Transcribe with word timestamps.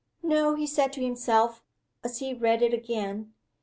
"No," 0.23 0.55
he 0.55 0.65
said 0.65 0.91
to 0.93 1.03
himself, 1.03 1.61
as 2.03 2.17
he 2.17 2.33
read 2.33 2.63
it 2.63 2.73
again. 2.73 3.35